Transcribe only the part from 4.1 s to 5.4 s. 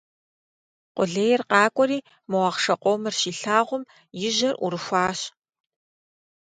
и жьэр Ӏурыхуащ.